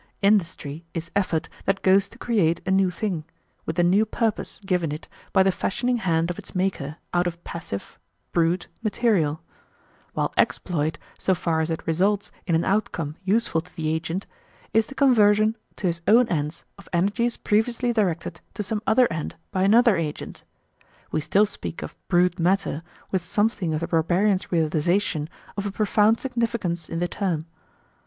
[0.23, 3.23] Industry is effort that goes to create a new thing,
[3.67, 7.43] with a new purpose given it by the fashioning hand of its maker out of
[7.43, 7.99] passive
[8.31, 9.43] ("brute") material;
[10.13, 14.25] while exploit, so far as it results in an outcome useful to the agent,
[14.73, 19.35] is the conversion to his own ends of energies previously directed to some other end
[19.51, 20.41] by an other agent.
[21.11, 22.81] We still speak of "brute matter"
[23.11, 27.45] with something of the barbarian's realisation of a profound significance in the term.